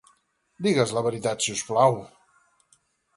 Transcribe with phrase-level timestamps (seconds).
[0.67, 1.99] Digues la veritat, si us plau!